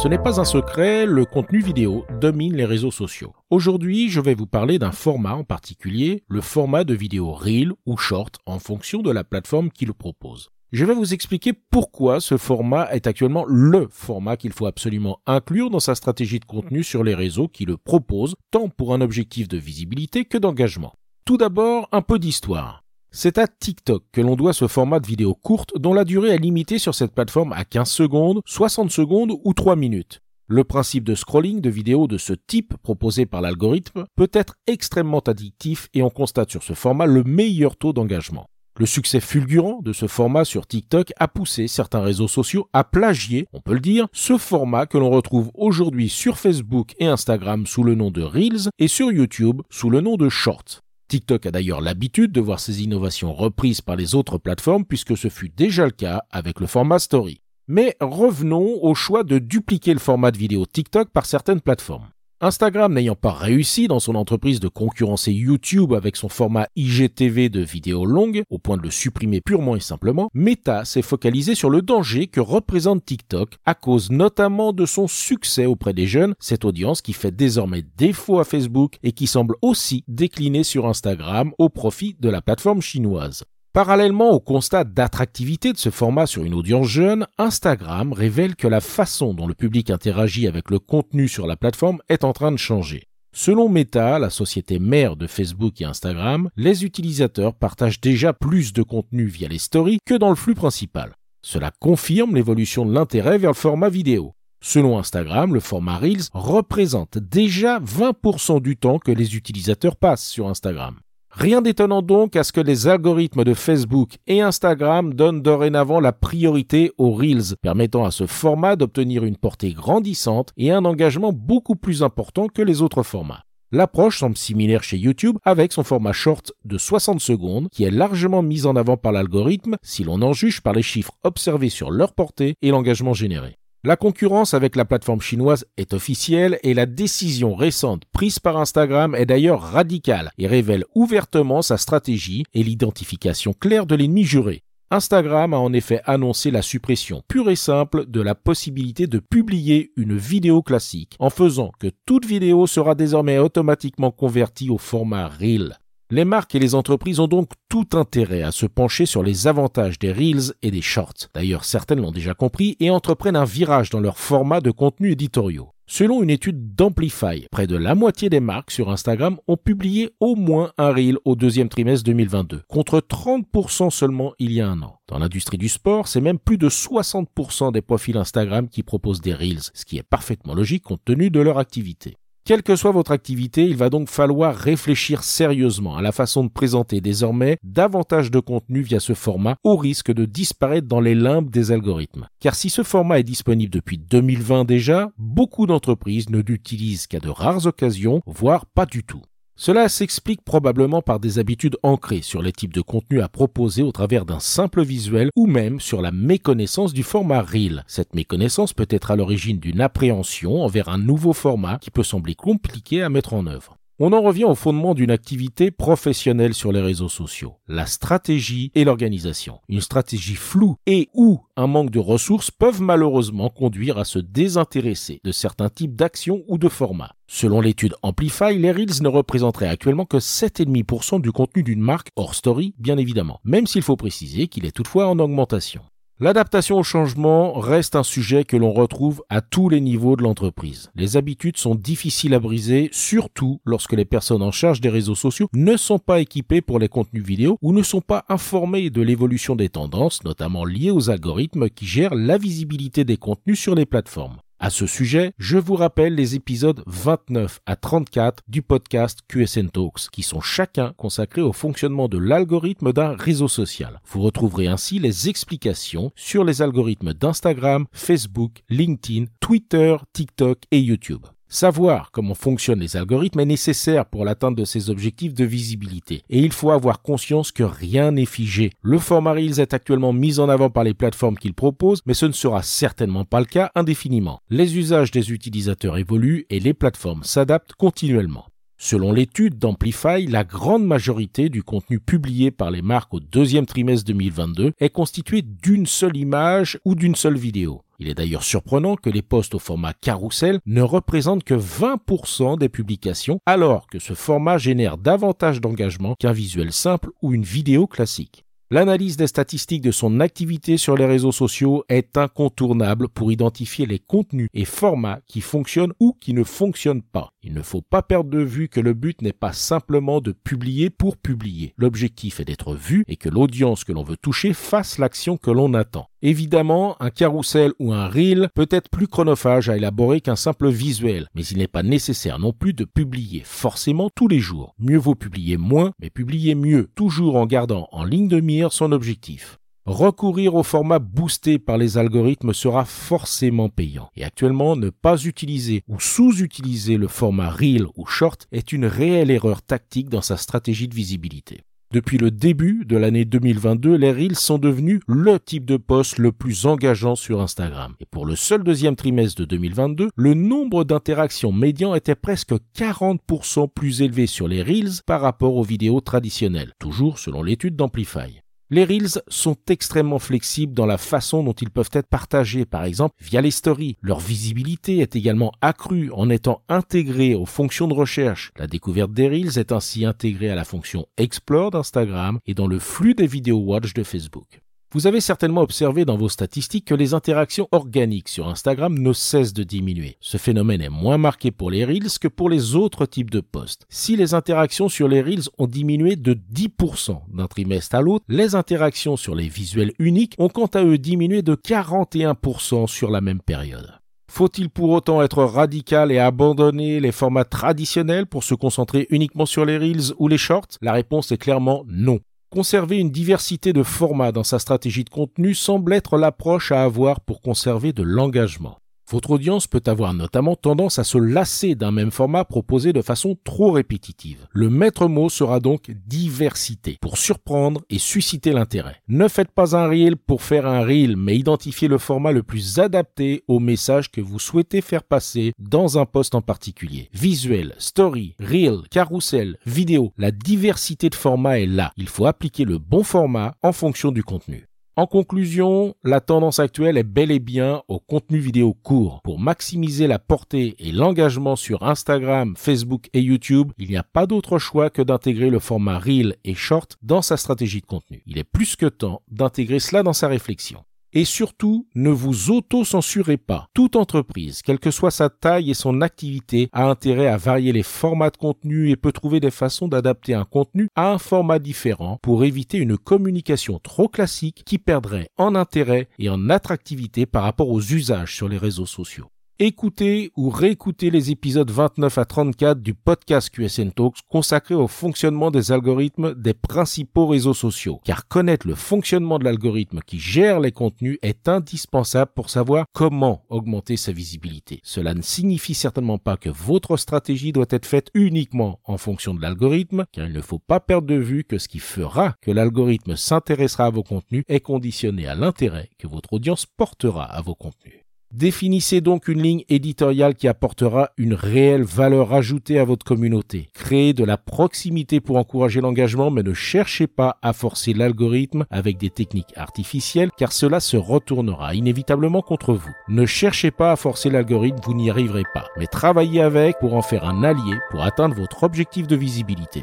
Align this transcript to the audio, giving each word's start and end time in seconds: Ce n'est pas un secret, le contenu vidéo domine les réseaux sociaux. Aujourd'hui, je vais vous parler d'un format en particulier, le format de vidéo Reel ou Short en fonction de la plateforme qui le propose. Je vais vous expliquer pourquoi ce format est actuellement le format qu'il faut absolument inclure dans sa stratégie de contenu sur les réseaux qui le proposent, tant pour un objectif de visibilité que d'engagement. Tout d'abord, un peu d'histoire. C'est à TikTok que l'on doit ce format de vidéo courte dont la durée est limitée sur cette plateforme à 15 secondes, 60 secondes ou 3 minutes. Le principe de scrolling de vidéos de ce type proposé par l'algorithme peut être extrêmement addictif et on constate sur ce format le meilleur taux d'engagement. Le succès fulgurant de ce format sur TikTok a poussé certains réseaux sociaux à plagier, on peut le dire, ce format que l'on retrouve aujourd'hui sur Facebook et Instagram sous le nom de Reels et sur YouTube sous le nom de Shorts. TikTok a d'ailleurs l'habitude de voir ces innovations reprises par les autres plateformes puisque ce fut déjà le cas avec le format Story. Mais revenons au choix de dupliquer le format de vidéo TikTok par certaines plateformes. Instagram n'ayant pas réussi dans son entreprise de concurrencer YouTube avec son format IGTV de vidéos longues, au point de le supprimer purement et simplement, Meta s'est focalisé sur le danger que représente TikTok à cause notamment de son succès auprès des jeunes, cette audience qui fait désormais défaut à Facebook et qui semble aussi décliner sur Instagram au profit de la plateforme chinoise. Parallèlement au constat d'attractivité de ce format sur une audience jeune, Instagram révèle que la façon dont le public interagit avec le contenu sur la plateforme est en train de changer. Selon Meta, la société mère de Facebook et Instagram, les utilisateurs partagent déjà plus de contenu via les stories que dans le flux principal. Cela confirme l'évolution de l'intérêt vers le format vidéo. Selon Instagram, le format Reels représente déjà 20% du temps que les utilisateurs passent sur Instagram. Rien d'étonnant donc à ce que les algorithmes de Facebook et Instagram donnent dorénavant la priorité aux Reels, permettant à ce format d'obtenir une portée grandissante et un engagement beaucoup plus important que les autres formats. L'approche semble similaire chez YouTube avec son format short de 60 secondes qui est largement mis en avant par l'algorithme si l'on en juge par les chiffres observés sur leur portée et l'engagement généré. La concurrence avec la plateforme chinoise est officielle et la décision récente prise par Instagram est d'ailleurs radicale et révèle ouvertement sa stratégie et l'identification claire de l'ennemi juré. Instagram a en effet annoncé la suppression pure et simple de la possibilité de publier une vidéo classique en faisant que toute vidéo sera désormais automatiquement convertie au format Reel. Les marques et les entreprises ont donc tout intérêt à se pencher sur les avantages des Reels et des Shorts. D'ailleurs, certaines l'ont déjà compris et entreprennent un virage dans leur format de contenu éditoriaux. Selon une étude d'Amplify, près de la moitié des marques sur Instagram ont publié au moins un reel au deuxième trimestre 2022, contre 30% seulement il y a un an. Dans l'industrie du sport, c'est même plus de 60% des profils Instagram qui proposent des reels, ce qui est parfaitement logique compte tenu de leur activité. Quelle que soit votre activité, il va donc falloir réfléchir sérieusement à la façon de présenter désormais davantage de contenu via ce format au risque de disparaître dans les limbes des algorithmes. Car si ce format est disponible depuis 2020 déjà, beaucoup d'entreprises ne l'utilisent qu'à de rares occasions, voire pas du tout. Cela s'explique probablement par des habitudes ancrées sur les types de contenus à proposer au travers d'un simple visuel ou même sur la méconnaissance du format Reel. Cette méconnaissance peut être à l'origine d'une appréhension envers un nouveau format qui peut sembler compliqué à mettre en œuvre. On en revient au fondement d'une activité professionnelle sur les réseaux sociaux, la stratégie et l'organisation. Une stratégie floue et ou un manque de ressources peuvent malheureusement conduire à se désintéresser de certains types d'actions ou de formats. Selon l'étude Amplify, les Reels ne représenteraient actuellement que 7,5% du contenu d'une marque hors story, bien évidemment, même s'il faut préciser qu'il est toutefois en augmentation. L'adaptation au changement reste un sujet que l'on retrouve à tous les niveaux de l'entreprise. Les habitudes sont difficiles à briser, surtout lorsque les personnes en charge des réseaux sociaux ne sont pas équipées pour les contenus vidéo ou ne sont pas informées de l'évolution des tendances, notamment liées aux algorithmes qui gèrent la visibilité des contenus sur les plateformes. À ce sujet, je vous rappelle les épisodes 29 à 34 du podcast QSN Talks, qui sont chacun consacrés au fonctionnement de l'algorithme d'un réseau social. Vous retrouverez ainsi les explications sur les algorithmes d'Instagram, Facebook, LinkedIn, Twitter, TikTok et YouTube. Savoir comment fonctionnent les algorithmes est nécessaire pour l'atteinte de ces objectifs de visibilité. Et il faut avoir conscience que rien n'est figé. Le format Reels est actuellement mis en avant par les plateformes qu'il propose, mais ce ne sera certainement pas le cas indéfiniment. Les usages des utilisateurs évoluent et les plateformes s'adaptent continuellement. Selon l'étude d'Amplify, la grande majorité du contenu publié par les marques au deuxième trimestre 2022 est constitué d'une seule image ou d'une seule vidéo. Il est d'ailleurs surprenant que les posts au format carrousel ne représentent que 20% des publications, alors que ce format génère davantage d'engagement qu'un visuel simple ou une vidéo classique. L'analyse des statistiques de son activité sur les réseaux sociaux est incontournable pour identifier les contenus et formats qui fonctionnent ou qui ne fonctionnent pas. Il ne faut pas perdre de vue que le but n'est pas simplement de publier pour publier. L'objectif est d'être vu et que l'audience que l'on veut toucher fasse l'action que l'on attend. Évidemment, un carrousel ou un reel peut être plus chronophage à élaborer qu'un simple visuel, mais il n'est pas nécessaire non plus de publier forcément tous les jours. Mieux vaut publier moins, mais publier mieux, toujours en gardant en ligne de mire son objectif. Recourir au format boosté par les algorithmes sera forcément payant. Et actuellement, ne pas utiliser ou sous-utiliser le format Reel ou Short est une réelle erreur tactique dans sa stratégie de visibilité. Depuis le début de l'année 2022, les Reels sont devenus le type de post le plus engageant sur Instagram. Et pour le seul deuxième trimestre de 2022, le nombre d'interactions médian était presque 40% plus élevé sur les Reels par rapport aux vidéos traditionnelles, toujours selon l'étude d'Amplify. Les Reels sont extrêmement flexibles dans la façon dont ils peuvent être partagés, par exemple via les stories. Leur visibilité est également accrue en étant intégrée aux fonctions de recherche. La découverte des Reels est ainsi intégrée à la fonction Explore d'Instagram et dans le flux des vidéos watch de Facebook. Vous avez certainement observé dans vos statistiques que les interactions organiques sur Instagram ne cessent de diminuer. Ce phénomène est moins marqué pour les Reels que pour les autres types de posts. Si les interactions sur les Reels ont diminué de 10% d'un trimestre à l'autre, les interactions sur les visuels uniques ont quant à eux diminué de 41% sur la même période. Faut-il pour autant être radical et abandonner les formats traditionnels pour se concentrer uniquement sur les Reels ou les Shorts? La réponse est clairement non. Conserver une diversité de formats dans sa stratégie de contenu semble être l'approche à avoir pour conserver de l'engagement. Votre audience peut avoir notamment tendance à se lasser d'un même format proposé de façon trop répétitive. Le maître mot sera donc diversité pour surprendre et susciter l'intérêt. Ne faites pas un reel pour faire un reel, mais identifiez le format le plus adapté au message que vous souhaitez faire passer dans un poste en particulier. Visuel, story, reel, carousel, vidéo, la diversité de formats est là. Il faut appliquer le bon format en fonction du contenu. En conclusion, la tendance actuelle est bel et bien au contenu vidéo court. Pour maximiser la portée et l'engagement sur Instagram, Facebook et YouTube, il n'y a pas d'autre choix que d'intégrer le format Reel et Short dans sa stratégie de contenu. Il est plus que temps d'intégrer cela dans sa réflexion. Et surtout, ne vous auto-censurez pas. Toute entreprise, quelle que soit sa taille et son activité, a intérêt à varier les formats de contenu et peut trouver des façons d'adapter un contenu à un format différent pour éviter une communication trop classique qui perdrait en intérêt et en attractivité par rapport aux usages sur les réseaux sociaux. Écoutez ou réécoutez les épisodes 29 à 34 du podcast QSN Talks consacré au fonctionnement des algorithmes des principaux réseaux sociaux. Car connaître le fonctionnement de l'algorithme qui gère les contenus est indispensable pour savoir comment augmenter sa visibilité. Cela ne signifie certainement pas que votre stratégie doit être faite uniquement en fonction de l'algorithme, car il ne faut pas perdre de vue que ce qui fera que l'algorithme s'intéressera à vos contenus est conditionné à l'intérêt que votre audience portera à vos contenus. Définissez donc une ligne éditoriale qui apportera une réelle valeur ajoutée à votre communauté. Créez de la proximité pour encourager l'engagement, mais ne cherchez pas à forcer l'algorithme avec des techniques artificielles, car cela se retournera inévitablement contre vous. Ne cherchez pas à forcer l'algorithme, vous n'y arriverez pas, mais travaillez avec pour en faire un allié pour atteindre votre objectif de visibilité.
Ce 0.00 0.08
n'est 0.08 0.18
pas 0.18 0.40
un 0.40 0.44
secret, 0.44 1.06
le 1.06 1.24
contenu 1.24 1.60
vidéo 1.60 2.04
domine 2.20 2.56
les 2.56 2.64
réseaux 2.64 2.90
sociaux. 2.90 3.34
Aujourd'hui, 3.50 4.08
je 4.08 4.20
vais 4.20 4.34
vous 4.34 4.46
parler 4.46 4.78
d'un 4.78 4.90
format 4.90 5.34
en 5.34 5.44
particulier, 5.44 6.24
le 6.28 6.40
format 6.40 6.82
de 6.84 6.94
vidéo 6.94 7.32
Reel 7.32 7.72
ou 7.86 7.96
Short 7.96 8.36
en 8.46 8.58
fonction 8.58 9.02
de 9.02 9.10
la 9.10 9.22
plateforme 9.22 9.70
qui 9.70 9.84
le 9.84 9.92
propose. 9.92 10.48
Je 10.72 10.84
vais 10.86 10.94
vous 10.94 11.12
expliquer 11.12 11.52
pourquoi 11.52 12.20
ce 12.20 12.38
format 12.38 12.90
est 12.92 13.06
actuellement 13.06 13.44
le 13.46 13.86
format 13.90 14.36
qu'il 14.38 14.52
faut 14.52 14.66
absolument 14.66 15.20
inclure 15.26 15.68
dans 15.68 15.80
sa 15.80 15.94
stratégie 15.94 16.40
de 16.40 16.46
contenu 16.46 16.82
sur 16.82 17.04
les 17.04 17.14
réseaux 17.14 17.48
qui 17.48 17.66
le 17.66 17.76
proposent, 17.76 18.34
tant 18.50 18.70
pour 18.70 18.94
un 18.94 19.02
objectif 19.02 19.46
de 19.46 19.58
visibilité 19.58 20.24
que 20.24 20.38
d'engagement. 20.38 20.94
Tout 21.26 21.36
d'abord, 21.36 21.88
un 21.92 22.02
peu 22.02 22.18
d'histoire. 22.18 22.81
C'est 23.14 23.36
à 23.36 23.46
TikTok 23.46 24.04
que 24.10 24.22
l'on 24.22 24.36
doit 24.36 24.54
ce 24.54 24.66
format 24.66 24.98
de 24.98 25.06
vidéo 25.06 25.34
courte 25.34 25.74
dont 25.78 25.92
la 25.92 26.06
durée 26.06 26.30
est 26.30 26.38
limitée 26.38 26.78
sur 26.78 26.94
cette 26.94 27.12
plateforme 27.12 27.52
à 27.52 27.66
15 27.66 27.86
secondes, 27.86 28.40
60 28.46 28.90
secondes 28.90 29.34
ou 29.44 29.52
3 29.52 29.76
minutes. 29.76 30.22
Le 30.46 30.64
principe 30.64 31.04
de 31.04 31.14
scrolling 31.14 31.60
de 31.60 31.68
vidéos 31.68 32.06
de 32.06 32.16
ce 32.16 32.32
type 32.32 32.74
proposé 32.82 33.26
par 33.26 33.42
l'algorithme 33.42 34.06
peut 34.16 34.30
être 34.32 34.54
extrêmement 34.66 35.20
addictif 35.20 35.88
et 35.92 36.02
on 36.02 36.08
constate 36.08 36.50
sur 36.50 36.62
ce 36.62 36.72
format 36.72 37.04
le 37.04 37.22
meilleur 37.22 37.76
taux 37.76 37.92
d'engagement. 37.92 38.46
Le 38.78 38.86
succès 38.86 39.20
fulgurant 39.20 39.80
de 39.82 39.92
ce 39.92 40.06
format 40.06 40.46
sur 40.46 40.66
TikTok 40.66 41.12
a 41.18 41.28
poussé 41.28 41.68
certains 41.68 42.00
réseaux 42.00 42.28
sociaux 42.28 42.70
à 42.72 42.82
plagier, 42.82 43.46
on 43.52 43.60
peut 43.60 43.74
le 43.74 43.80
dire, 43.80 44.08
ce 44.14 44.38
format 44.38 44.86
que 44.86 44.96
l'on 44.96 45.10
retrouve 45.10 45.50
aujourd'hui 45.52 46.08
sur 46.08 46.38
Facebook 46.38 46.94
et 46.98 47.08
Instagram 47.08 47.66
sous 47.66 47.84
le 47.84 47.94
nom 47.94 48.10
de 48.10 48.22
Reels 48.22 48.70
et 48.78 48.88
sur 48.88 49.12
YouTube 49.12 49.60
sous 49.68 49.90
le 49.90 50.00
nom 50.00 50.16
de 50.16 50.30
Shorts. 50.30 50.80
TikTok 51.08 51.46
a 51.46 51.50
d'ailleurs 51.50 51.80
l'habitude 51.80 52.32
de 52.32 52.40
voir 52.40 52.60
ces 52.60 52.82
innovations 52.82 53.32
reprises 53.32 53.80
par 53.80 53.96
les 53.96 54.14
autres 54.14 54.38
plateformes 54.38 54.84
puisque 54.84 55.16
ce 55.16 55.28
fut 55.28 55.50
déjà 55.50 55.84
le 55.84 55.90
cas 55.90 56.22
avec 56.30 56.60
le 56.60 56.66
format 56.66 56.98
Story. 56.98 57.42
Mais 57.68 57.96
revenons 58.00 58.78
au 58.82 58.94
choix 58.94 59.22
de 59.24 59.38
dupliquer 59.38 59.92
le 59.92 60.00
format 60.00 60.30
de 60.30 60.38
vidéo 60.38 60.66
TikTok 60.66 61.10
par 61.10 61.26
certaines 61.26 61.60
plateformes. 61.60 62.08
Instagram 62.44 62.92
n'ayant 62.92 63.14
pas 63.14 63.32
réussi 63.32 63.86
dans 63.86 64.00
son 64.00 64.16
entreprise 64.16 64.58
de 64.58 64.66
concurrencer 64.66 65.30
YouTube 65.30 65.92
avec 65.94 66.16
son 66.16 66.28
format 66.28 66.66
IGTV 66.74 67.50
de 67.50 67.60
vidéos 67.60 68.04
longues, 68.04 68.42
au 68.50 68.58
point 68.58 68.76
de 68.76 68.82
le 68.82 68.90
supprimer 68.90 69.40
purement 69.40 69.76
et 69.76 69.80
simplement, 69.80 70.28
Meta 70.34 70.84
s'est 70.84 71.02
focalisé 71.02 71.54
sur 71.54 71.70
le 71.70 71.82
danger 71.82 72.26
que 72.26 72.40
représente 72.40 73.04
TikTok 73.04 73.58
à 73.64 73.76
cause 73.76 74.10
notamment 74.10 74.72
de 74.72 74.86
son 74.86 75.06
succès 75.06 75.66
auprès 75.66 75.92
des 75.92 76.08
jeunes, 76.08 76.34
cette 76.40 76.64
audience 76.64 77.00
qui 77.00 77.12
fait 77.12 77.30
désormais 77.30 77.84
défaut 77.96 78.40
à 78.40 78.44
Facebook 78.44 78.98
et 79.04 79.12
qui 79.12 79.28
semble 79.28 79.54
aussi 79.62 80.02
décliner 80.08 80.64
sur 80.64 80.88
Instagram 80.88 81.52
au 81.58 81.68
profit 81.68 82.16
de 82.18 82.28
la 82.28 82.42
plateforme 82.42 82.82
chinoise. 82.82 83.44
Parallèlement 83.72 84.32
au 84.32 84.38
constat 84.38 84.84
d'attractivité 84.84 85.72
de 85.72 85.78
ce 85.78 85.88
format 85.88 86.26
sur 86.26 86.44
une 86.44 86.52
audience 86.52 86.88
jeune, 86.88 87.26
Instagram 87.38 88.12
révèle 88.12 88.54
que 88.54 88.68
la 88.68 88.82
façon 88.82 89.32
dont 89.32 89.46
le 89.46 89.54
public 89.54 89.88
interagit 89.88 90.46
avec 90.46 90.70
le 90.70 90.78
contenu 90.78 91.26
sur 91.26 91.46
la 91.46 91.56
plateforme 91.56 92.02
est 92.10 92.22
en 92.22 92.34
train 92.34 92.52
de 92.52 92.58
changer. 92.58 93.04
Selon 93.34 93.70
Meta, 93.70 94.18
la 94.18 94.28
société 94.28 94.78
mère 94.78 95.16
de 95.16 95.26
Facebook 95.26 95.80
et 95.80 95.86
Instagram, 95.86 96.50
les 96.54 96.84
utilisateurs 96.84 97.54
partagent 97.54 98.02
déjà 98.02 98.34
plus 98.34 98.74
de 98.74 98.82
contenu 98.82 99.24
via 99.24 99.48
les 99.48 99.56
stories 99.56 100.00
que 100.04 100.16
dans 100.16 100.28
le 100.28 100.36
flux 100.36 100.54
principal. 100.54 101.14
Cela 101.40 101.70
confirme 101.80 102.34
l'évolution 102.34 102.84
de 102.84 102.92
l'intérêt 102.92 103.38
vers 103.38 103.52
le 103.52 103.56
format 103.56 103.88
vidéo. 103.88 104.34
Selon 104.60 104.98
Instagram, 104.98 105.54
le 105.54 105.60
format 105.60 105.96
Reels 105.96 106.28
représente 106.34 107.16
déjà 107.16 107.80
20% 107.80 108.60
du 108.60 108.76
temps 108.76 108.98
que 108.98 109.12
les 109.12 109.34
utilisateurs 109.34 109.96
passent 109.96 110.26
sur 110.26 110.48
Instagram. 110.48 110.96
Rien 111.34 111.62
d'étonnant 111.62 112.02
donc 112.02 112.36
à 112.36 112.44
ce 112.44 112.52
que 112.52 112.60
les 112.60 112.88
algorithmes 112.88 113.42
de 113.42 113.54
Facebook 113.54 114.18
et 114.26 114.42
Instagram 114.42 115.14
donnent 115.14 115.40
dorénavant 115.40 115.98
la 115.98 116.12
priorité 116.12 116.92
aux 116.98 117.10
Reels, 117.10 117.56
permettant 117.62 118.04
à 118.04 118.10
ce 118.10 118.26
format 118.26 118.76
d'obtenir 118.76 119.24
une 119.24 119.38
portée 119.38 119.72
grandissante 119.72 120.52
et 120.58 120.70
un 120.70 120.84
engagement 120.84 121.32
beaucoup 121.32 121.74
plus 121.74 122.02
important 122.02 122.48
que 122.48 122.60
les 122.60 122.82
autres 122.82 123.02
formats. 123.02 123.44
L'approche 123.70 124.18
semble 124.18 124.36
similaire 124.36 124.82
chez 124.82 124.98
YouTube 124.98 125.38
avec 125.42 125.72
son 125.72 125.82
format 125.82 126.12
short 126.12 126.52
de 126.66 126.76
60 126.76 127.18
secondes 127.18 127.70
qui 127.70 127.84
est 127.84 127.90
largement 127.90 128.42
mis 128.42 128.66
en 128.66 128.76
avant 128.76 128.98
par 128.98 129.12
l'algorithme 129.12 129.76
si 129.82 130.04
l'on 130.04 130.20
en 130.20 130.34
juge 130.34 130.60
par 130.60 130.74
les 130.74 130.82
chiffres 130.82 131.14
observés 131.24 131.70
sur 131.70 131.90
leur 131.90 132.12
portée 132.12 132.56
et 132.60 132.70
l'engagement 132.70 133.14
généré. 133.14 133.56
La 133.84 133.96
concurrence 133.96 134.54
avec 134.54 134.76
la 134.76 134.84
plateforme 134.84 135.20
chinoise 135.20 135.66
est 135.76 135.92
officielle 135.92 136.60
et 136.62 136.72
la 136.72 136.86
décision 136.86 137.56
récente 137.56 138.04
prise 138.12 138.38
par 138.38 138.56
Instagram 138.56 139.16
est 139.16 139.26
d'ailleurs 139.26 139.60
radicale 139.60 140.30
et 140.38 140.46
révèle 140.46 140.84
ouvertement 140.94 141.62
sa 141.62 141.76
stratégie 141.76 142.44
et 142.54 142.62
l'identification 142.62 143.52
claire 143.52 143.86
de 143.86 143.96
l'ennemi 143.96 144.22
juré. 144.22 144.62
Instagram 144.92 145.52
a 145.52 145.58
en 145.58 145.72
effet 145.72 146.00
annoncé 146.04 146.52
la 146.52 146.62
suppression 146.62 147.24
pure 147.26 147.50
et 147.50 147.56
simple 147.56 148.06
de 148.06 148.20
la 148.20 148.36
possibilité 148.36 149.08
de 149.08 149.18
publier 149.18 149.90
une 149.96 150.16
vidéo 150.16 150.62
classique 150.62 151.16
en 151.18 151.30
faisant 151.30 151.72
que 151.80 151.88
toute 152.06 152.24
vidéo 152.24 152.68
sera 152.68 152.94
désormais 152.94 153.38
automatiquement 153.38 154.12
convertie 154.12 154.70
au 154.70 154.78
format 154.78 155.26
Reel. 155.26 155.76
Les 156.14 156.26
marques 156.26 156.54
et 156.54 156.58
les 156.58 156.74
entreprises 156.74 157.20
ont 157.20 157.26
donc 157.26 157.52
tout 157.70 157.88
intérêt 157.94 158.42
à 158.42 158.52
se 158.52 158.66
pencher 158.66 159.06
sur 159.06 159.22
les 159.22 159.46
avantages 159.46 159.98
des 159.98 160.12
Reels 160.12 160.52
et 160.60 160.70
des 160.70 160.82
Shorts. 160.82 161.30
D'ailleurs, 161.32 161.64
certaines 161.64 162.02
l'ont 162.02 162.12
déjà 162.12 162.34
compris 162.34 162.76
et 162.80 162.90
entreprennent 162.90 163.34
un 163.34 163.46
virage 163.46 163.88
dans 163.88 163.98
leur 163.98 164.18
format 164.18 164.60
de 164.60 164.70
contenu 164.70 165.12
éditoriaux. 165.12 165.70
Selon 165.86 166.22
une 166.22 166.28
étude 166.28 166.74
d'Amplify, 166.74 167.46
près 167.50 167.66
de 167.66 167.76
la 167.76 167.94
moitié 167.94 168.28
des 168.28 168.40
marques 168.40 168.72
sur 168.72 168.90
Instagram 168.90 169.38
ont 169.48 169.56
publié 169.56 170.10
au 170.20 170.36
moins 170.36 170.72
un 170.76 170.92
reel 170.92 171.16
au 171.24 171.34
deuxième 171.34 171.70
trimestre 171.70 172.04
2022, 172.04 172.60
contre 172.68 172.98
30% 173.00 173.88
seulement 173.88 174.34
il 174.38 174.52
y 174.52 174.60
a 174.60 174.68
un 174.68 174.82
an. 174.82 174.98
Dans 175.08 175.18
l'industrie 175.18 175.56
du 175.56 175.70
sport, 175.70 176.08
c'est 176.08 176.20
même 176.20 176.38
plus 176.38 176.58
de 176.58 176.68
60% 176.68 177.72
des 177.72 177.80
profils 177.80 178.18
Instagram 178.18 178.68
qui 178.68 178.82
proposent 178.82 179.22
des 179.22 179.32
reels, 179.32 179.70
ce 179.72 179.86
qui 179.86 179.96
est 179.96 180.02
parfaitement 180.02 180.52
logique 180.52 180.84
compte 180.84 181.00
tenu 181.06 181.30
de 181.30 181.40
leur 181.40 181.56
activité. 181.56 182.18
Quelle 182.44 182.64
que 182.64 182.74
soit 182.74 182.90
votre 182.90 183.12
activité, 183.12 183.66
il 183.66 183.76
va 183.76 183.88
donc 183.88 184.08
falloir 184.08 184.56
réfléchir 184.56 185.22
sérieusement 185.22 185.96
à 185.96 186.02
la 186.02 186.10
façon 186.10 186.42
de 186.42 186.50
présenter 186.50 187.00
désormais 187.00 187.56
davantage 187.62 188.32
de 188.32 188.40
contenu 188.40 188.80
via 188.80 188.98
ce 188.98 189.14
format 189.14 189.54
au 189.62 189.76
risque 189.76 190.12
de 190.12 190.24
disparaître 190.24 190.88
dans 190.88 191.00
les 191.00 191.14
limbes 191.14 191.50
des 191.50 191.70
algorithmes. 191.70 192.26
Car 192.40 192.56
si 192.56 192.68
ce 192.68 192.82
format 192.82 193.20
est 193.20 193.22
disponible 193.22 193.72
depuis 193.72 193.96
2020 193.96 194.64
déjà, 194.64 195.10
beaucoup 195.18 195.66
d'entreprises 195.66 196.30
ne 196.30 196.40
l'utilisent 196.40 197.06
qu'à 197.06 197.20
de 197.20 197.28
rares 197.28 197.66
occasions, 197.66 198.22
voire 198.26 198.66
pas 198.66 198.86
du 198.86 199.04
tout. 199.04 199.22
Cela 199.54 199.88
s'explique 199.88 200.42
probablement 200.42 201.02
par 201.02 201.20
des 201.20 201.38
habitudes 201.38 201.76
ancrées 201.82 202.22
sur 202.22 202.42
les 202.42 202.52
types 202.52 202.72
de 202.72 202.80
contenus 202.80 203.22
à 203.22 203.28
proposer 203.28 203.82
au 203.82 203.92
travers 203.92 204.24
d'un 204.24 204.40
simple 204.40 204.82
visuel 204.82 205.30
ou 205.36 205.46
même 205.46 205.78
sur 205.78 206.00
la 206.02 206.10
méconnaissance 206.10 206.92
du 206.92 207.02
format 207.02 207.42
Reel. 207.42 207.84
Cette 207.86 208.14
méconnaissance 208.14 208.72
peut 208.72 208.86
être 208.88 209.10
à 209.10 209.16
l'origine 209.16 209.58
d'une 209.58 209.80
appréhension 209.80 210.62
envers 210.62 210.88
un 210.88 210.98
nouveau 210.98 211.32
format 211.32 211.78
qui 211.78 211.90
peut 211.90 212.02
sembler 212.02 212.34
compliqué 212.34 213.02
à 213.02 213.08
mettre 213.08 213.34
en 213.34 213.46
œuvre. 213.46 213.76
On 214.04 214.12
en 214.12 214.20
revient 214.20 214.46
au 214.46 214.56
fondement 214.56 214.94
d'une 214.94 215.12
activité 215.12 215.70
professionnelle 215.70 216.54
sur 216.54 216.72
les 216.72 216.80
réseaux 216.80 217.08
sociaux, 217.08 217.58
la 217.68 217.86
stratégie 217.86 218.72
et 218.74 218.82
l'organisation. 218.82 219.60
Une 219.68 219.80
stratégie 219.80 220.34
floue 220.34 220.74
et 220.86 221.08
ou 221.14 221.38
un 221.56 221.68
manque 221.68 221.90
de 221.90 222.00
ressources 222.00 222.50
peuvent 222.50 222.82
malheureusement 222.82 223.48
conduire 223.48 223.98
à 223.98 224.04
se 224.04 224.18
désintéresser 224.18 225.20
de 225.22 225.30
certains 225.30 225.68
types 225.68 225.94
d'actions 225.94 226.42
ou 226.48 226.58
de 226.58 226.68
formats. 226.68 227.14
Selon 227.28 227.60
l'étude 227.60 227.94
Amplify, 228.02 228.58
les 228.58 228.72
Reels 228.72 229.02
ne 229.02 229.08
représenteraient 229.08 229.68
actuellement 229.68 230.04
que 230.04 230.16
7,5% 230.16 231.20
du 231.20 231.30
contenu 231.30 231.62
d'une 231.62 231.80
marque 231.80 232.08
hors 232.16 232.34
story, 232.34 232.74
bien 232.80 232.96
évidemment, 232.96 233.38
même 233.44 233.68
s'il 233.68 233.82
faut 233.82 233.94
préciser 233.94 234.48
qu'il 234.48 234.66
est 234.66 234.72
toutefois 234.72 235.06
en 235.06 235.20
augmentation. 235.20 235.82
L'adaptation 236.22 236.78
au 236.78 236.84
changement 236.84 237.54
reste 237.54 237.96
un 237.96 238.04
sujet 238.04 238.44
que 238.44 238.56
l'on 238.56 238.72
retrouve 238.72 239.24
à 239.28 239.40
tous 239.40 239.68
les 239.68 239.80
niveaux 239.80 240.14
de 240.14 240.22
l'entreprise. 240.22 240.88
Les 240.94 241.16
habitudes 241.16 241.56
sont 241.56 241.74
difficiles 241.74 242.32
à 242.34 242.38
briser, 242.38 242.90
surtout 242.92 243.60
lorsque 243.64 243.94
les 243.94 244.04
personnes 244.04 244.40
en 244.40 244.52
charge 244.52 244.80
des 244.80 244.88
réseaux 244.88 245.16
sociaux 245.16 245.48
ne 245.52 245.76
sont 245.76 245.98
pas 245.98 246.20
équipées 246.20 246.60
pour 246.60 246.78
les 246.78 246.88
contenus 246.88 247.24
vidéo 247.24 247.58
ou 247.60 247.72
ne 247.72 247.82
sont 247.82 248.00
pas 248.00 248.24
informées 248.28 248.88
de 248.88 249.02
l'évolution 249.02 249.56
des 249.56 249.68
tendances, 249.68 250.22
notamment 250.22 250.64
liées 250.64 250.92
aux 250.92 251.10
algorithmes 251.10 251.68
qui 251.68 251.86
gèrent 251.86 252.14
la 252.14 252.38
visibilité 252.38 253.02
des 253.02 253.16
contenus 253.16 253.58
sur 253.58 253.74
les 253.74 253.84
plateformes. 253.84 254.36
À 254.64 254.70
ce 254.70 254.86
sujet, 254.86 255.32
je 255.38 255.58
vous 255.58 255.74
rappelle 255.74 256.14
les 256.14 256.36
épisodes 256.36 256.84
29 256.86 257.58
à 257.66 257.74
34 257.74 258.44
du 258.46 258.62
podcast 258.62 259.18
QSN 259.26 259.70
Talks, 259.70 260.08
qui 260.12 260.22
sont 260.22 260.40
chacun 260.40 260.94
consacrés 260.96 261.40
au 261.40 261.52
fonctionnement 261.52 262.06
de 262.06 262.16
l'algorithme 262.16 262.92
d'un 262.92 263.16
réseau 263.16 263.48
social. 263.48 264.00
Vous 264.06 264.22
retrouverez 264.22 264.68
ainsi 264.68 265.00
les 265.00 265.28
explications 265.28 266.12
sur 266.14 266.44
les 266.44 266.62
algorithmes 266.62 267.12
d'Instagram, 267.12 267.86
Facebook, 267.90 268.62
LinkedIn, 268.70 269.24
Twitter, 269.40 269.96
TikTok 270.12 270.58
et 270.70 270.78
YouTube. 270.78 271.26
Savoir 271.54 272.10
comment 272.12 272.34
fonctionnent 272.34 272.80
les 272.80 272.96
algorithmes 272.96 273.40
est 273.40 273.44
nécessaire 273.44 274.06
pour 274.06 274.24
l'atteinte 274.24 274.56
de 274.56 274.64
ces 274.64 274.88
objectifs 274.88 275.34
de 275.34 275.44
visibilité. 275.44 276.22
Et 276.30 276.38
il 276.38 276.50
faut 276.50 276.70
avoir 276.70 277.02
conscience 277.02 277.52
que 277.52 277.62
rien 277.62 278.12
n'est 278.12 278.24
figé. 278.24 278.72
Le 278.80 278.98
format 278.98 279.34
Reels 279.34 279.60
est 279.60 279.74
actuellement 279.74 280.14
mis 280.14 280.40
en 280.40 280.48
avant 280.48 280.70
par 280.70 280.82
les 280.82 280.94
plateformes 280.94 281.36
qu'il 281.36 281.52
propose, 281.52 282.00
mais 282.06 282.14
ce 282.14 282.24
ne 282.24 282.32
sera 282.32 282.62
certainement 282.62 283.26
pas 283.26 283.40
le 283.40 283.44
cas 283.44 283.70
indéfiniment. 283.74 284.40
Les 284.48 284.78
usages 284.78 285.10
des 285.10 285.30
utilisateurs 285.30 285.98
évoluent 285.98 286.46
et 286.48 286.58
les 286.58 286.72
plateformes 286.72 287.22
s'adaptent 287.22 287.74
continuellement. 287.74 288.46
Selon 288.78 289.12
l'étude 289.12 289.58
d'Amplify, 289.58 290.26
la 290.26 290.44
grande 290.44 290.86
majorité 290.86 291.50
du 291.50 291.62
contenu 291.62 292.00
publié 292.00 292.50
par 292.50 292.70
les 292.70 292.82
marques 292.82 293.12
au 293.12 293.20
deuxième 293.20 293.66
trimestre 293.66 294.06
2022 294.06 294.72
est 294.80 294.88
constitué 294.88 295.42
d'une 295.42 295.84
seule 295.84 296.16
image 296.16 296.80
ou 296.86 296.94
d'une 296.94 297.14
seule 297.14 297.36
vidéo. 297.36 297.82
Il 298.02 298.08
est 298.08 298.14
d'ailleurs 298.14 298.42
surprenant 298.42 298.96
que 298.96 299.10
les 299.10 299.22
posts 299.22 299.54
au 299.54 299.60
format 299.60 299.92
carrousel 299.92 300.58
ne 300.66 300.82
représentent 300.82 301.44
que 301.44 301.54
20% 301.54 302.58
des 302.58 302.68
publications, 302.68 303.38
alors 303.46 303.86
que 303.86 304.00
ce 304.00 304.14
format 304.14 304.58
génère 304.58 304.98
davantage 304.98 305.60
d'engagement 305.60 306.16
qu'un 306.18 306.32
visuel 306.32 306.72
simple 306.72 307.10
ou 307.22 307.32
une 307.32 307.44
vidéo 307.44 307.86
classique. 307.86 308.44
L'analyse 308.72 309.16
des 309.16 309.28
statistiques 309.28 309.82
de 309.82 309.92
son 309.92 310.18
activité 310.18 310.78
sur 310.78 310.96
les 310.96 311.06
réseaux 311.06 311.30
sociaux 311.30 311.84
est 311.88 312.16
incontournable 312.16 313.08
pour 313.08 313.30
identifier 313.30 313.86
les 313.86 314.00
contenus 314.00 314.48
et 314.52 314.64
formats 314.64 315.20
qui 315.28 315.40
fonctionnent 315.40 315.92
ou 316.00 316.16
qui 316.20 316.34
ne 316.34 316.42
fonctionnent 316.42 317.02
pas. 317.02 317.30
Il 317.44 317.54
ne 317.54 317.62
faut 317.62 317.82
pas 317.82 318.02
perdre 318.02 318.30
de 318.30 318.38
vue 318.38 318.68
que 318.68 318.78
le 318.78 318.94
but 318.94 319.20
n'est 319.20 319.32
pas 319.32 319.52
simplement 319.52 320.20
de 320.20 320.30
publier 320.30 320.90
pour 320.90 321.16
publier. 321.16 321.74
L'objectif 321.76 322.38
est 322.38 322.44
d'être 322.44 322.74
vu 322.74 323.04
et 323.08 323.16
que 323.16 323.28
l'audience 323.28 323.82
que 323.82 323.92
l'on 323.92 324.04
veut 324.04 324.16
toucher 324.16 324.52
fasse 324.52 324.98
l'action 324.98 325.36
que 325.36 325.50
l'on 325.50 325.74
attend. 325.74 326.06
Évidemment, 326.22 326.96
un 327.02 327.10
carrousel 327.10 327.72
ou 327.80 327.92
un 327.92 328.06
reel 328.06 328.48
peut 328.54 328.68
être 328.70 328.88
plus 328.88 329.08
chronophage 329.08 329.68
à 329.68 329.76
élaborer 329.76 330.20
qu'un 330.20 330.36
simple 330.36 330.68
visuel, 330.68 331.26
mais 331.34 331.44
il 331.44 331.58
n'est 331.58 331.66
pas 331.66 331.82
nécessaire 331.82 332.38
non 332.38 332.52
plus 332.52 332.74
de 332.74 332.84
publier 332.84 333.42
forcément 333.44 334.08
tous 334.08 334.28
les 334.28 334.38
jours. 334.38 334.76
Mieux 334.78 334.98
vaut 334.98 335.16
publier 335.16 335.56
moins, 335.56 335.92
mais 336.00 336.10
publier 336.10 336.54
mieux, 336.54 336.90
toujours 336.94 337.34
en 337.34 337.46
gardant 337.46 337.88
en 337.90 338.04
ligne 338.04 338.28
de 338.28 338.40
mire 338.40 338.72
son 338.72 338.92
objectif. 338.92 339.58
Recourir 339.84 340.54
au 340.54 340.62
format 340.62 341.00
boosté 341.00 341.58
par 341.58 341.76
les 341.76 341.98
algorithmes 341.98 342.52
sera 342.52 342.84
forcément 342.84 343.68
payant. 343.68 344.10
Et 344.14 344.22
actuellement, 344.22 344.76
ne 344.76 344.90
pas 344.90 345.20
utiliser 345.24 345.82
ou 345.88 345.98
sous-utiliser 345.98 346.96
le 346.96 347.08
format 347.08 347.50
Reel 347.50 347.86
ou 347.96 348.06
Short 348.06 348.46
est 348.52 348.70
une 348.70 348.86
réelle 348.86 349.32
erreur 349.32 349.60
tactique 349.60 350.08
dans 350.08 350.22
sa 350.22 350.36
stratégie 350.36 350.86
de 350.86 350.94
visibilité. 350.94 351.62
Depuis 351.92 352.16
le 352.16 352.30
début 352.30 352.84
de 352.86 352.96
l'année 352.96 353.24
2022, 353.24 353.96
les 353.96 354.12
Reels 354.12 354.36
sont 354.36 354.58
devenus 354.58 355.00
le 355.08 355.40
type 355.40 355.64
de 355.64 355.76
post 355.76 356.16
le 356.16 356.30
plus 356.30 356.64
engageant 356.64 357.16
sur 357.16 357.40
Instagram. 357.40 357.94
Et 357.98 358.06
pour 358.06 358.24
le 358.24 358.36
seul 358.36 358.62
deuxième 358.62 358.94
trimestre 358.96 359.40
de 359.40 359.46
2022, 359.46 360.10
le 360.14 360.34
nombre 360.34 360.84
d'interactions 360.84 361.52
médian 361.52 361.96
était 361.96 362.14
presque 362.14 362.54
40% 362.78 363.68
plus 363.68 364.00
élevé 364.00 364.28
sur 364.28 364.46
les 364.46 364.62
Reels 364.62 365.02
par 365.04 365.20
rapport 365.20 365.56
aux 365.56 365.64
vidéos 365.64 366.00
traditionnelles, 366.00 366.72
toujours 366.78 367.18
selon 367.18 367.42
l'étude 367.42 367.74
d'Amplify. 367.74 368.41
Les 368.74 368.86
Reels 368.86 369.20
sont 369.28 369.58
extrêmement 369.68 370.18
flexibles 370.18 370.72
dans 370.72 370.86
la 370.86 370.96
façon 370.96 371.44
dont 371.44 371.52
ils 371.52 371.68
peuvent 371.68 371.90
être 371.92 372.08
partagés, 372.08 372.64
par 372.64 372.84
exemple 372.84 373.14
via 373.20 373.42
les 373.42 373.50
stories. 373.50 373.98
Leur 374.00 374.18
visibilité 374.18 375.00
est 375.00 375.14
également 375.14 375.52
accrue 375.60 376.10
en 376.14 376.30
étant 376.30 376.62
intégrée 376.70 377.34
aux 377.34 377.44
fonctions 377.44 377.86
de 377.86 377.92
recherche. 377.92 378.50
La 378.56 378.66
découverte 378.66 379.12
des 379.12 379.28
Reels 379.28 379.58
est 379.58 379.72
ainsi 379.72 380.06
intégrée 380.06 380.48
à 380.48 380.54
la 380.54 380.64
fonction 380.64 381.06
Explore 381.18 381.70
d'Instagram 381.70 382.38
et 382.46 382.54
dans 382.54 382.66
le 382.66 382.78
flux 382.78 383.12
des 383.14 383.26
vidéos 383.26 383.58
watch 383.58 383.92
de 383.92 384.04
Facebook. 384.04 384.62
Vous 384.94 385.06
avez 385.06 385.22
certainement 385.22 385.62
observé 385.62 386.04
dans 386.04 386.18
vos 386.18 386.28
statistiques 386.28 386.84
que 386.84 386.94
les 386.94 387.14
interactions 387.14 387.66
organiques 387.72 388.28
sur 388.28 388.46
Instagram 388.46 388.98
ne 388.98 389.14
cessent 389.14 389.54
de 389.54 389.62
diminuer. 389.62 390.18
Ce 390.20 390.36
phénomène 390.36 390.82
est 390.82 390.90
moins 390.90 391.16
marqué 391.16 391.50
pour 391.50 391.70
les 391.70 391.86
Reels 391.86 392.18
que 392.20 392.28
pour 392.28 392.50
les 392.50 392.76
autres 392.76 393.06
types 393.06 393.30
de 393.30 393.40
posts. 393.40 393.86
Si 393.88 394.16
les 394.16 394.34
interactions 394.34 394.90
sur 394.90 395.08
les 395.08 395.22
Reels 395.22 395.48
ont 395.56 395.66
diminué 395.66 396.16
de 396.16 396.34
10% 396.34 397.22
d'un 397.32 397.46
trimestre 397.46 397.94
à 397.94 398.02
l'autre, 398.02 398.26
les 398.28 398.54
interactions 398.54 399.16
sur 399.16 399.34
les 399.34 399.48
visuels 399.48 399.94
uniques 399.98 400.34
ont 400.36 400.50
quant 400.50 400.66
à 400.66 400.84
eux 400.84 400.98
diminué 400.98 401.40
de 401.40 401.54
41% 401.54 402.86
sur 402.86 403.10
la 403.10 403.22
même 403.22 403.40
période. 403.40 403.94
Faut-il 404.30 404.68
pour 404.68 404.90
autant 404.90 405.22
être 405.22 405.42
radical 405.42 406.12
et 406.12 406.18
abandonner 406.18 407.00
les 407.00 407.12
formats 407.12 407.46
traditionnels 407.46 408.26
pour 408.26 408.44
se 408.44 408.54
concentrer 408.54 409.06
uniquement 409.08 409.46
sur 409.46 409.64
les 409.64 409.78
Reels 409.78 410.12
ou 410.18 410.28
les 410.28 410.36
Shorts? 410.36 410.76
La 410.82 410.92
réponse 410.92 411.32
est 411.32 411.38
clairement 411.38 411.82
non. 411.86 412.20
Conserver 412.52 412.98
une 412.98 413.10
diversité 413.10 413.72
de 413.72 413.82
formats 413.82 414.30
dans 414.30 414.44
sa 414.44 414.58
stratégie 414.58 415.04
de 415.04 415.08
contenu 415.08 415.54
semble 415.54 415.94
être 415.94 416.18
l'approche 416.18 416.70
à 416.70 416.84
avoir 416.84 417.22
pour 417.22 417.40
conserver 417.40 417.94
de 417.94 418.02
l'engagement. 418.02 418.81
Votre 419.12 419.32
audience 419.32 419.66
peut 419.66 419.82
avoir 419.84 420.14
notamment 420.14 420.56
tendance 420.56 420.98
à 420.98 421.04
se 421.04 421.18
lasser 421.18 421.74
d'un 421.74 421.90
même 421.90 422.10
format 422.10 422.46
proposé 422.46 422.94
de 422.94 423.02
façon 423.02 423.36
trop 423.44 423.70
répétitive. 423.70 424.46
Le 424.52 424.70
maître 424.70 425.06
mot 425.06 425.28
sera 425.28 425.60
donc 425.60 425.90
diversité 426.06 426.96
pour 426.98 427.18
surprendre 427.18 427.82
et 427.90 427.98
susciter 427.98 428.52
l'intérêt. 428.52 429.02
Ne 429.08 429.28
faites 429.28 429.50
pas 429.50 429.76
un 429.76 429.86
reel 429.86 430.16
pour 430.16 430.40
faire 430.40 430.64
un 430.64 430.80
reel, 430.80 431.18
mais 431.18 431.36
identifiez 431.36 431.88
le 431.88 431.98
format 431.98 432.32
le 432.32 432.42
plus 432.42 432.78
adapté 432.78 433.44
au 433.48 433.58
message 433.58 434.10
que 434.10 434.22
vous 434.22 434.38
souhaitez 434.38 434.80
faire 434.80 435.04
passer 435.04 435.52
dans 435.58 435.98
un 435.98 436.06
poste 436.06 436.34
en 436.34 436.40
particulier. 436.40 437.10
Visuel, 437.12 437.74
story, 437.76 438.34
reel, 438.40 438.78
carousel, 438.90 439.58
vidéo, 439.66 440.14
la 440.16 440.30
diversité 440.30 441.10
de 441.10 441.14
formats 441.14 441.60
est 441.60 441.66
là. 441.66 441.92
Il 441.98 442.08
faut 442.08 442.24
appliquer 442.24 442.64
le 442.64 442.78
bon 442.78 443.02
format 443.02 443.56
en 443.62 443.72
fonction 443.72 444.10
du 444.10 444.24
contenu. 444.24 444.68
En 444.94 445.06
conclusion, 445.06 445.94
la 446.04 446.20
tendance 446.20 446.58
actuelle 446.58 446.98
est 446.98 447.02
bel 447.02 447.30
et 447.30 447.38
bien 447.38 447.82
au 447.88 447.98
contenu 447.98 448.38
vidéo 448.38 448.74
court. 448.74 449.22
Pour 449.24 449.40
maximiser 449.40 450.06
la 450.06 450.18
portée 450.18 450.74
et 450.78 450.92
l'engagement 450.92 451.56
sur 451.56 451.82
Instagram, 451.82 452.52
Facebook 452.58 453.08
et 453.14 453.22
YouTube, 453.22 453.72
il 453.78 453.88
n'y 453.88 453.96
a 453.96 454.02
pas 454.02 454.26
d'autre 454.26 454.58
choix 454.58 454.90
que 454.90 455.00
d'intégrer 455.00 455.48
le 455.48 455.60
format 455.60 455.98
Reel 455.98 456.36
et 456.44 456.54
Short 456.54 456.98
dans 457.00 457.22
sa 457.22 457.38
stratégie 457.38 457.80
de 457.80 457.86
contenu. 457.86 458.22
Il 458.26 458.36
est 458.36 458.44
plus 458.44 458.76
que 458.76 458.84
temps 458.84 459.22
d'intégrer 459.30 459.80
cela 459.80 460.02
dans 460.02 460.12
sa 460.12 460.28
réflexion. 460.28 460.84
Et 461.14 461.26
surtout, 461.26 461.86
ne 461.94 462.08
vous 462.08 462.50
auto-censurez 462.50 463.36
pas. 463.36 463.66
Toute 463.74 463.96
entreprise, 463.96 464.62
quelle 464.62 464.78
que 464.78 464.90
soit 464.90 465.10
sa 465.10 465.28
taille 465.28 465.70
et 465.70 465.74
son 465.74 466.00
activité, 466.00 466.70
a 466.72 466.88
intérêt 466.88 467.28
à 467.28 467.36
varier 467.36 467.72
les 467.72 467.82
formats 467.82 468.30
de 468.30 468.38
contenu 468.38 468.88
et 468.88 468.96
peut 468.96 469.12
trouver 469.12 469.38
des 469.38 469.50
façons 469.50 469.88
d'adapter 469.88 470.32
un 470.32 470.44
contenu 470.44 470.88
à 470.96 471.12
un 471.12 471.18
format 471.18 471.58
différent 471.58 472.18
pour 472.22 472.44
éviter 472.44 472.78
une 472.78 472.96
communication 472.96 473.78
trop 473.78 474.08
classique 474.08 474.62
qui 474.64 474.78
perdrait 474.78 475.28
en 475.36 475.54
intérêt 475.54 476.08
et 476.18 476.30
en 476.30 476.48
attractivité 476.48 477.26
par 477.26 477.42
rapport 477.42 477.68
aux 477.68 477.82
usages 477.82 478.34
sur 478.34 478.48
les 478.48 478.58
réseaux 478.58 478.86
sociaux. 478.86 479.28
Écoutez 479.64 480.32
ou 480.36 480.50
réécoutez 480.50 481.08
les 481.08 481.30
épisodes 481.30 481.70
29 481.70 482.18
à 482.18 482.24
34 482.24 482.80
du 482.80 482.94
podcast 482.94 483.48
QSN 483.48 483.92
Talks 483.92 484.18
consacré 484.28 484.74
au 484.74 484.88
fonctionnement 484.88 485.52
des 485.52 485.70
algorithmes 485.70 486.34
des 486.34 486.52
principaux 486.52 487.28
réseaux 487.28 487.54
sociaux. 487.54 488.00
Car 488.02 488.26
connaître 488.26 488.66
le 488.66 488.74
fonctionnement 488.74 489.38
de 489.38 489.44
l'algorithme 489.44 490.00
qui 490.04 490.18
gère 490.18 490.58
les 490.58 490.72
contenus 490.72 491.16
est 491.22 491.48
indispensable 491.48 492.32
pour 492.34 492.50
savoir 492.50 492.86
comment 492.92 493.44
augmenter 493.50 493.96
sa 493.96 494.10
visibilité. 494.10 494.80
Cela 494.82 495.14
ne 495.14 495.22
signifie 495.22 495.74
certainement 495.74 496.18
pas 496.18 496.36
que 496.36 496.50
votre 496.50 496.96
stratégie 496.96 497.52
doit 497.52 497.66
être 497.70 497.86
faite 497.86 498.10
uniquement 498.14 498.80
en 498.82 498.98
fonction 498.98 499.32
de 499.32 499.42
l'algorithme, 499.42 500.06
car 500.10 500.26
il 500.26 500.32
ne 500.32 500.40
faut 500.40 500.58
pas 500.58 500.80
perdre 500.80 501.06
de 501.06 501.14
vue 501.14 501.44
que 501.44 501.58
ce 501.58 501.68
qui 501.68 501.78
fera 501.78 502.34
que 502.40 502.50
l'algorithme 502.50 503.14
s'intéressera 503.14 503.84
à 503.84 503.90
vos 503.90 504.02
contenus 504.02 504.42
est 504.48 504.58
conditionné 504.58 505.28
à 505.28 505.36
l'intérêt 505.36 505.88
que 505.98 506.08
votre 506.08 506.32
audience 506.32 506.66
portera 506.66 507.26
à 507.26 507.40
vos 507.42 507.54
contenus. 507.54 508.01
Définissez 508.32 509.02
donc 509.02 509.28
une 509.28 509.42
ligne 509.42 509.64
éditoriale 509.68 510.34
qui 510.34 510.48
apportera 510.48 511.10
une 511.18 511.34
réelle 511.34 511.82
valeur 511.82 512.32
ajoutée 512.32 512.78
à 512.78 512.84
votre 512.84 513.04
communauté. 513.04 513.68
Créez 513.74 514.14
de 514.14 514.24
la 514.24 514.38
proximité 514.38 515.20
pour 515.20 515.36
encourager 515.36 515.82
l'engagement, 515.82 516.30
mais 516.30 516.42
ne 516.42 516.54
cherchez 516.54 517.06
pas 517.06 517.36
à 517.42 517.52
forcer 517.52 517.92
l'algorithme 517.92 518.64
avec 518.70 518.96
des 518.96 519.10
techniques 519.10 519.52
artificielles, 519.56 520.30
car 520.38 520.50
cela 520.52 520.80
se 520.80 520.96
retournera 520.96 521.74
inévitablement 521.74 522.40
contre 522.40 522.72
vous. 522.72 522.94
Ne 523.08 523.26
cherchez 523.26 523.70
pas 523.70 523.92
à 523.92 523.96
forcer 523.96 524.30
l'algorithme, 524.30 524.80
vous 524.82 524.94
n'y 524.94 525.10
arriverez 525.10 525.44
pas, 525.52 525.66
mais 525.76 525.86
travaillez 525.86 526.40
avec 526.40 526.78
pour 526.78 526.94
en 526.94 527.02
faire 527.02 527.28
un 527.28 527.44
allié 527.44 527.76
pour 527.90 528.02
atteindre 528.02 528.34
votre 528.34 528.62
objectif 528.62 529.06
de 529.06 529.16
visibilité. 529.16 529.82